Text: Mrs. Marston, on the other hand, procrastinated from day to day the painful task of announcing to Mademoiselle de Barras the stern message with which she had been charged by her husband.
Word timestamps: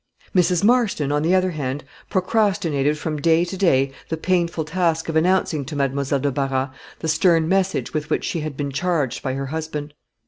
Mrs. 0.35 0.63
Marston, 0.63 1.11
on 1.11 1.21
the 1.21 1.35
other 1.35 1.51
hand, 1.51 1.83
procrastinated 2.09 2.97
from 2.97 3.21
day 3.21 3.45
to 3.45 3.55
day 3.55 3.91
the 4.09 4.17
painful 4.17 4.65
task 4.65 5.09
of 5.09 5.15
announcing 5.15 5.63
to 5.65 5.75
Mademoiselle 5.75 6.17
de 6.21 6.31
Barras 6.31 6.69
the 6.97 7.07
stern 7.07 7.47
message 7.47 7.93
with 7.93 8.09
which 8.09 8.23
she 8.23 8.39
had 8.39 8.57
been 8.57 8.71
charged 8.71 9.21
by 9.21 9.35
her 9.35 9.45
husband. 9.45 9.93